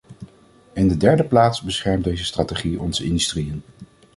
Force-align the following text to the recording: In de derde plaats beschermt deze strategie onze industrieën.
In 0.73 0.87
de 0.87 0.97
derde 0.97 1.23
plaats 1.23 1.61
beschermt 1.61 2.03
deze 2.03 2.23
strategie 2.23 2.79
onze 2.79 3.03
industrieën. 3.03 3.63